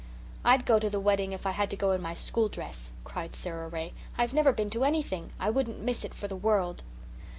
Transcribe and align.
"I'd 0.43 0.65
go 0.65 0.79
to 0.79 0.89
the 0.89 0.99
wedding 0.99 1.31
if 1.31 1.45
I 1.45 1.51
had 1.51 1.69
to 1.69 1.75
go 1.75 1.91
in 1.91 2.01
my 2.01 2.15
school 2.15 2.49
dress," 2.49 2.91
cried 3.03 3.35
Sara 3.35 3.67
Ray. 3.67 3.93
"I've 4.17 4.33
never 4.33 4.51
been 4.51 4.71
to 4.71 4.83
anything. 4.83 5.29
I 5.39 5.51
wouldn't 5.51 5.79
miss 5.79 6.03
it 6.03 6.15
for 6.15 6.27
the 6.27 6.35
world." 6.35 6.81